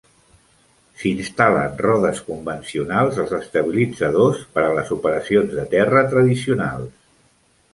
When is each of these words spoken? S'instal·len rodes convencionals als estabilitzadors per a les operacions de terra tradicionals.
S'instal·len 1.01 1.75
rodes 1.85 2.21
convencionals 2.29 3.19
als 3.25 3.35
estabilitzadors 3.41 4.41
per 4.57 4.65
a 4.71 4.73
les 4.79 4.91
operacions 4.97 5.55
de 5.61 5.67
terra 5.75 6.03
tradicionals. 6.15 6.99